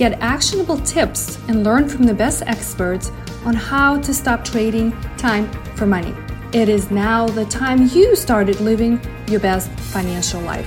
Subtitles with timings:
[0.00, 3.12] Get actionable tips and learn from the best experts
[3.44, 6.14] on how to stop trading time for money.
[6.54, 10.66] It is now the time you started living your best financial life.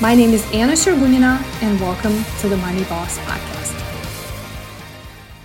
[0.00, 3.80] My name is Anna Sergunina, and welcome to the Money Boss Podcast.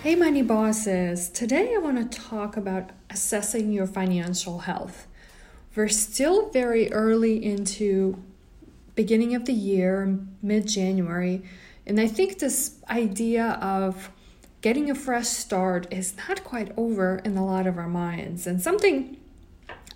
[0.01, 1.29] Hey, Money Bosses.
[1.29, 5.05] Today I want to talk about assessing your financial health.
[5.75, 8.23] We're still very early into
[8.95, 11.43] beginning of the year, mid January.
[11.85, 14.11] And I think this idea of
[14.61, 18.45] getting a fresh start is not quite over in a lot of our minds.
[18.45, 19.17] And something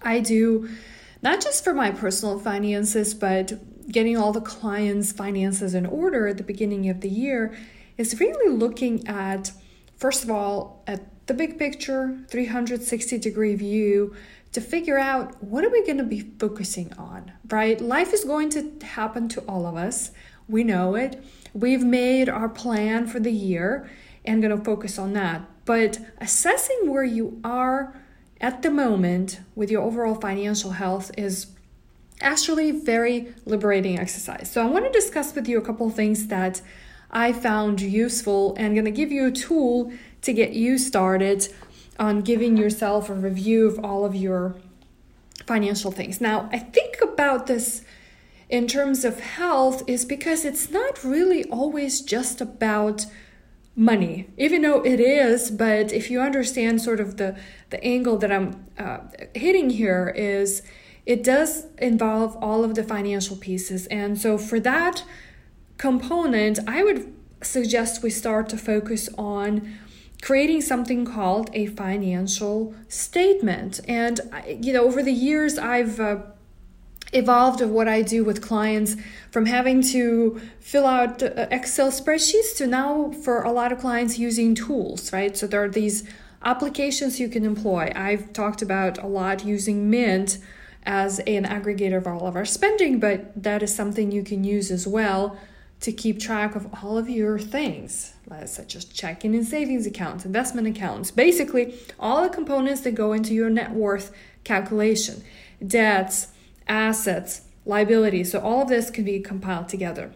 [0.01, 0.69] I do,
[1.21, 3.53] not just for my personal finances, but
[3.91, 7.55] getting all the clients' finances in order at the beginning of the year,
[7.97, 9.51] is really looking at,
[9.95, 14.15] first of all, at the big picture, 360 degree view
[14.51, 17.81] to figure out what are we going to be focusing on, right?
[17.81, 20.11] Life is going to happen to all of us.
[20.47, 21.23] We know it.
[21.53, 23.89] We've made our plan for the year
[24.23, 25.41] and going to focus on that.
[25.65, 27.99] But assessing where you are
[28.41, 31.47] at the moment with your overall financial health is
[32.21, 34.51] actually very liberating exercise.
[34.51, 36.61] So I want to discuss with you a couple things that
[37.11, 41.47] I found useful and going to give you a tool to get you started
[41.99, 44.55] on giving yourself a review of all of your
[45.45, 46.19] financial things.
[46.19, 47.83] Now, I think about this
[48.49, 53.05] in terms of health is because it's not really always just about
[53.75, 54.27] money.
[54.37, 57.37] Even though it is but if you understand sort of the
[57.71, 58.99] the angle that i'm uh,
[59.33, 60.61] hitting here is
[61.05, 63.85] it does involve all of the financial pieces.
[63.87, 65.03] And so for that
[65.77, 69.77] component i would suggest we start to focus on
[70.21, 73.81] creating something called a financial statement.
[73.87, 76.17] And you know over the years i've uh,
[77.15, 78.95] evolved of what I do with clients
[79.31, 84.19] from having to fill out uh, Excel spreadsheets to now for a lot of clients
[84.19, 85.35] using tools, right?
[85.35, 86.03] So there are these
[86.43, 87.91] applications you can employ.
[87.95, 90.37] I've talked about a lot using Mint
[90.83, 94.69] as an aggregator of all of our spending, but that is something you can use
[94.69, 95.37] as well
[95.81, 98.13] to keep track of all of your things,
[98.45, 103.33] such as checking and savings accounts, investment accounts, basically all the components that go into
[103.33, 104.11] your net worth
[104.43, 105.23] calculation,
[105.65, 106.27] debts,
[106.67, 108.31] assets, liabilities.
[108.31, 110.11] So all of this can be compiled together.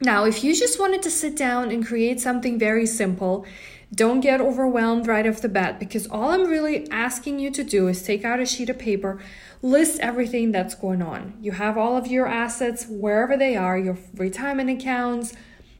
[0.00, 3.46] Now, if you just wanted to sit down and create something very simple,
[3.94, 7.88] don't get overwhelmed right off the bat because all I'm really asking you to do
[7.88, 9.20] is take out a sheet of paper,
[9.60, 11.34] list everything that's going on.
[11.40, 15.34] You have all of your assets wherever they are your retirement accounts,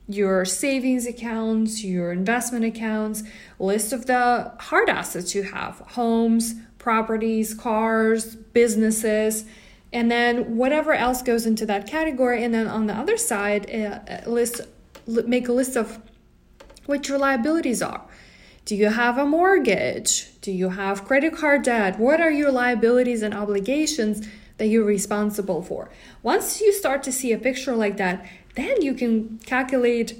[0.07, 3.25] your savings accounts, your investment accounts,
[3.59, 9.47] list of the hard assets you have homes, properties, cars, businesses
[9.93, 14.29] and then whatever else goes into that category and then on the other side uh,
[14.29, 14.61] list
[15.07, 15.99] make a list of
[16.87, 18.03] what your liabilities are.
[18.65, 20.41] Do you have a mortgage?
[20.41, 21.99] Do you have credit card debt?
[21.99, 25.91] What are your liabilities and obligations that you're responsible for?
[26.23, 30.15] Once you start to see a picture like that then you can calculate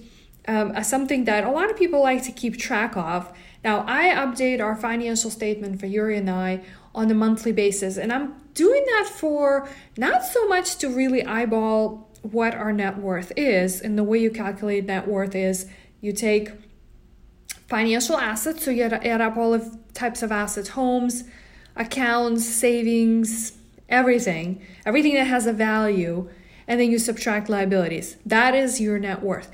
[0.49, 3.33] um, something that a lot of people like to keep track of.
[3.63, 6.61] Now i update our financial statement for yuri and i
[6.95, 12.11] on a monthly basis and i'm doing that for not so much to really eyeball
[12.23, 13.81] what our net worth is.
[13.81, 15.69] And the way you calculate net worth is
[16.01, 16.51] you take
[17.69, 21.25] financial assets, so you add up all of types of assets, homes,
[21.77, 23.53] accounts, savings,
[23.89, 26.29] everything, everything that has a value,
[26.67, 28.17] and then you subtract liabilities.
[28.25, 29.51] That is your net worth.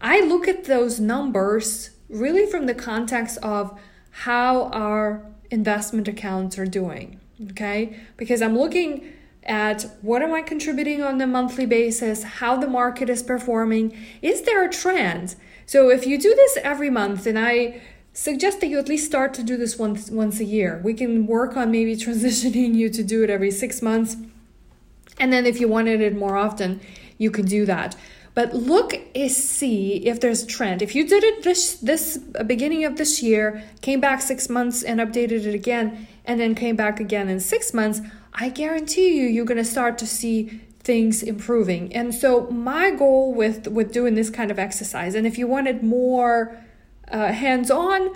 [0.00, 3.78] I look at those numbers really from the context of
[4.10, 7.20] how our investment accounts are doing
[7.50, 7.96] okay?
[8.16, 9.12] Because I'm looking
[9.44, 14.42] at what am I contributing on a monthly basis, how the market is performing, is
[14.42, 15.34] there a trend?
[15.66, 17.80] So if you do this every month, and I
[18.12, 20.80] suggest that you at least start to do this once once a year.
[20.84, 24.16] We can work on maybe transitioning you to do it every 6 months.
[25.18, 26.80] And then if you wanted it more often,
[27.18, 27.96] you could do that.
[28.34, 30.80] But look and see if there's trend.
[30.80, 35.00] If you did it this this beginning of this year, came back six months and
[35.00, 38.00] updated it again, and then came back again in six months,
[38.32, 41.94] I guarantee you you're gonna start to see things improving.
[41.94, 45.82] And so my goal with with doing this kind of exercise, and if you wanted
[45.82, 46.56] more
[47.10, 48.14] uh, hands-on,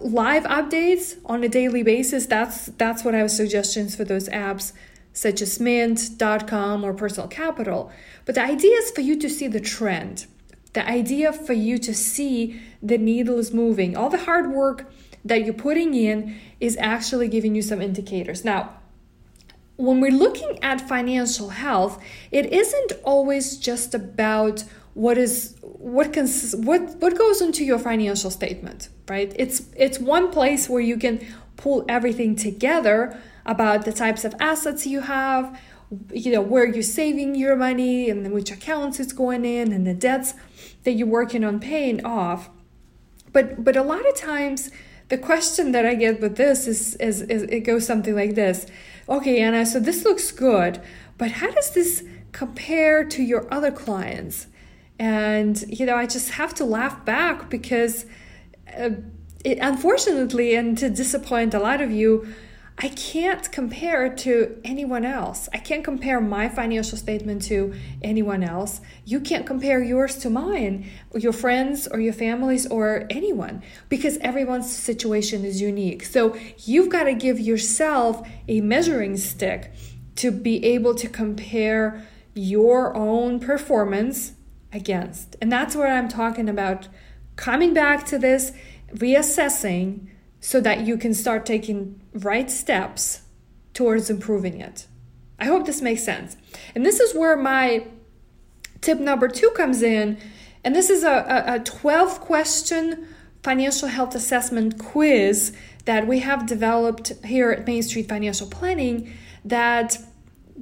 [0.00, 4.72] live updates on a daily basis, that's that's what I have suggestions for those apps
[5.16, 7.90] such as mint.com or personal capital.
[8.26, 10.26] But the idea is for you to see the trend.
[10.74, 13.96] The idea for you to see the needle is moving.
[13.96, 14.92] All the hard work
[15.24, 18.44] that you're putting in is actually giving you some indicators.
[18.44, 18.74] Now,
[19.76, 21.98] when we're looking at financial health,
[22.30, 26.14] it isn't always just about what is what
[26.56, 29.32] what what goes into your financial statement, right?
[29.36, 31.26] It's it's one place where you can
[31.56, 35.58] pull everything together about the types of assets you have,
[36.12, 39.94] you know, where you're saving your money and which accounts it's going in and the
[39.94, 40.34] debts
[40.84, 42.50] that you're working on paying off.
[43.32, 44.70] But but a lot of times
[45.08, 48.66] the question that I get with this is, is, is it goes something like this.
[49.08, 50.80] Okay, Anna, so this looks good,
[51.16, 54.48] but how does this compare to your other clients?
[54.98, 58.06] And, you know, I just have to laugh back because
[58.76, 58.90] uh,
[59.44, 62.26] it, unfortunately, and to disappoint a lot of you,
[62.78, 65.48] I can't compare to anyone else.
[65.50, 68.82] I can't compare my financial statement to anyone else.
[69.06, 74.70] You can't compare yours to mine, your friends, or your families, or anyone, because everyone's
[74.70, 76.04] situation is unique.
[76.04, 79.72] So you've got to give yourself a measuring stick
[80.16, 84.32] to be able to compare your own performance
[84.70, 85.34] against.
[85.40, 86.88] And that's where I'm talking about
[87.36, 88.52] coming back to this,
[88.94, 90.08] reassessing
[90.46, 93.22] so that you can start taking right steps
[93.74, 94.86] towards improving it.
[95.40, 96.36] I hope this makes sense.
[96.72, 97.88] And this is where my
[98.80, 100.18] tip number two comes in.
[100.62, 101.10] And this is a,
[101.48, 103.08] a, a 12 question
[103.42, 105.52] financial health assessment quiz
[105.84, 109.12] that we have developed here at Main Street Financial Planning
[109.44, 109.98] that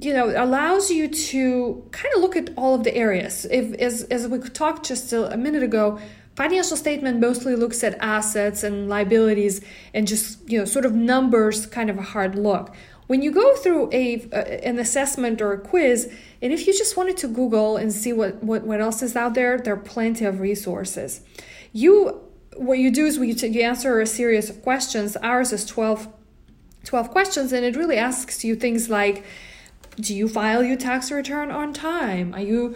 [0.01, 4.03] you know allows you to kind of look at all of the areas if as,
[4.05, 5.99] as we talked just a, a minute ago
[6.35, 9.61] financial statement mostly looks at assets and liabilities
[9.93, 12.73] and just you know sort of numbers kind of a hard look.
[13.07, 14.27] When you go through a
[14.63, 16.11] an assessment or a quiz
[16.41, 19.33] and if you just wanted to google and see what what, what else is out
[19.33, 21.21] there there are plenty of resources.
[21.71, 22.21] You
[22.57, 25.15] what you do is you, you answer a series of questions.
[25.17, 26.07] Ours is 12
[26.83, 29.23] 12 questions and it really asks you things like
[29.97, 32.33] do you file your tax return on time?
[32.33, 32.75] Are you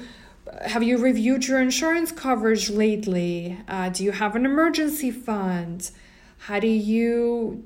[0.61, 3.57] have you reviewed your insurance coverage lately?
[3.67, 5.91] Uh, do you have an emergency fund?
[6.39, 7.63] How do you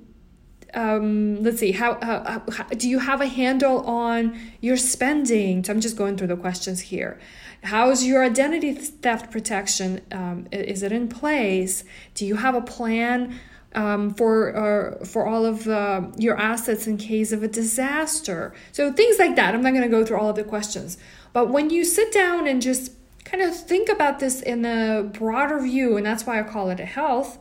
[0.73, 5.71] um, let's see how, how, how, do you have a handle on your spending so
[5.71, 7.19] i'm just going through the questions here
[7.61, 11.83] how's your identity theft protection um, is it in place
[12.15, 13.39] do you have a plan
[13.75, 18.53] um, for uh, for all of uh, your assets in case of a disaster.
[18.71, 19.53] So things like that.
[19.53, 20.97] I'm not going to go through all of the questions.
[21.33, 22.91] But when you sit down and just
[23.23, 26.79] kind of think about this in a broader view, and that's why I call it
[26.79, 27.39] a health,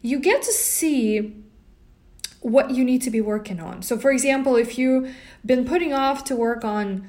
[0.00, 1.42] you get to see
[2.40, 3.82] what you need to be working on.
[3.82, 5.14] So, for example, if you've
[5.44, 7.08] been putting off to work on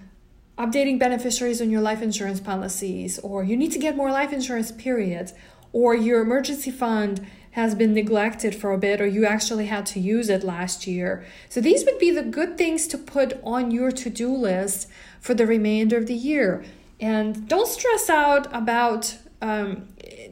[0.58, 4.72] updating beneficiaries on your life insurance policies, or you need to get more life insurance,
[4.72, 5.32] period,
[5.72, 7.26] or your emergency fund
[7.58, 11.26] has been neglected for a bit, or you actually had to use it last year.
[11.50, 14.88] So, these would be the good things to put on your to do list
[15.20, 16.64] for the remainder of the year.
[17.00, 19.88] And don't stress out about um,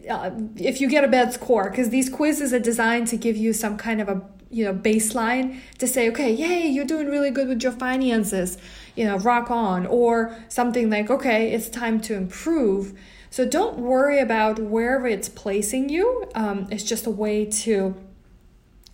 [0.07, 3.53] uh, if you get a bad score, because these quizzes are designed to give you
[3.53, 4.21] some kind of a
[4.51, 8.59] you know baseline to say okay yay you're doing really good with your finances
[8.95, 12.93] you know rock on or something like okay it's time to improve
[13.35, 17.95] so don't worry about wherever it's placing you um, it's just a way to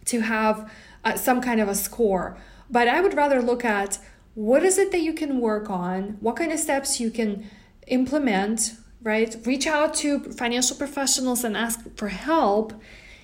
[0.06, 0.56] to have
[1.06, 2.38] uh, some kind of a score
[2.70, 4.00] but i would rather look at
[4.34, 6.18] what is it that you can work on?
[6.22, 7.50] What kind of steps you can
[7.88, 9.36] implement, right?
[9.46, 12.74] Reach out to financial professionals and ask for help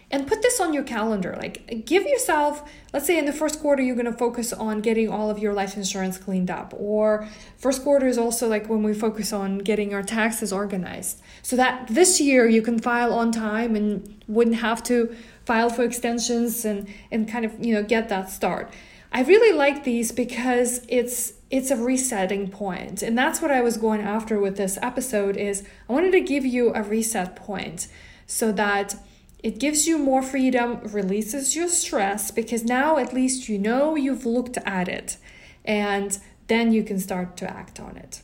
[0.10, 1.36] and put this on your calendar.
[1.38, 5.10] Like, give yourself, let's say in the first quarter, you're going to focus on getting
[5.10, 6.74] all of your life insurance cleaned up.
[6.78, 11.22] Or, first quarter is also like when we focus on getting our taxes organized.
[11.42, 15.14] So that this year you can file on time and wouldn't have to
[15.46, 18.74] file for extensions and, and kind of, you know, get that start.
[19.12, 22.54] I really like these because it's it's a resetting.
[23.02, 26.46] And that's what I was going after with this episode is I wanted to give
[26.46, 27.88] you a reset point
[28.26, 28.96] so that
[29.40, 34.26] it gives you more freedom, releases your stress because now at least you know you've
[34.26, 35.18] looked at it
[35.64, 36.18] and
[36.48, 38.22] then you can start to act on it.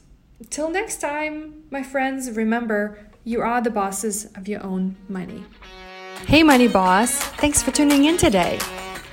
[0.50, 5.43] Till next time, my friends, remember you are the bosses of your own money.
[6.27, 7.20] Hey, Money Boss.
[7.41, 8.60] Thanks for tuning in today.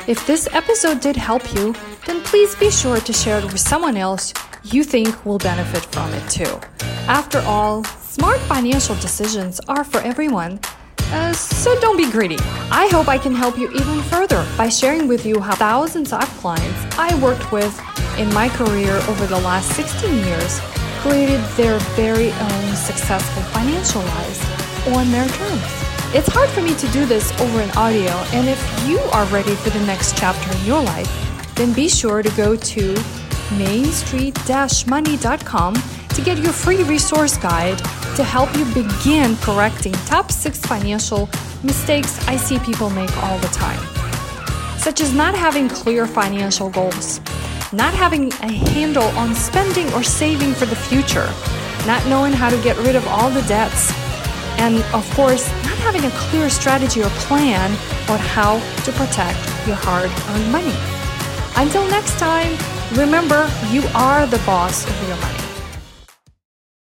[0.07, 1.75] If this episode did help you,
[2.07, 4.33] then please be sure to share it with someone else
[4.64, 6.61] you think will benefit from it too.
[7.07, 10.61] After all, smart financial decisions are for everyone.
[11.12, 12.38] Uh, so don't be greedy.
[12.71, 16.23] I hope I can help you even further by sharing with you how thousands of
[16.38, 17.76] clients I worked with
[18.19, 20.61] in my career over the last 16 years
[21.00, 24.40] created their very own successful financial lives
[24.88, 25.62] on their terms.
[26.12, 29.55] It's hard for me to do this over an audio, and if you are ready
[29.55, 31.09] for the next chapter in your life,
[31.55, 32.95] then be sure to go to
[33.57, 35.75] mainstreet-money.com
[36.09, 37.81] to get your free resource guide
[38.17, 41.29] to help you begin correcting top six financial
[41.62, 43.81] mistakes I see people make all the time,
[44.79, 47.21] such as not having clear financial goals,
[47.73, 51.33] not having a handle on spending or saving for the future,
[51.87, 53.93] not knowing how to get rid of all the debts,
[54.59, 57.71] and of course, not having a clear strategy or plan
[58.11, 60.75] on how to protect your hard earned money.
[61.57, 62.57] Until next time,
[62.93, 65.39] remember you are the boss of your money.